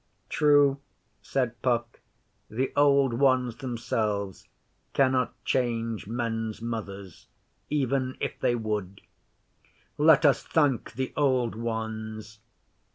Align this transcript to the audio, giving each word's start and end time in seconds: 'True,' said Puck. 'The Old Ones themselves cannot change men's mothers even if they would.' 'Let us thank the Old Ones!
'True,' 0.29 0.79
said 1.21 1.61
Puck. 1.61 1.99
'The 2.49 2.73
Old 2.75 3.13
Ones 3.13 3.57
themselves 3.57 4.47
cannot 4.93 5.31
change 5.45 6.07
men's 6.07 6.59
mothers 6.59 7.27
even 7.69 8.17
if 8.19 8.39
they 8.39 8.55
would.' 8.55 9.01
'Let 9.99 10.25
us 10.25 10.41
thank 10.41 10.93
the 10.93 11.13
Old 11.15 11.53
Ones! 11.53 12.39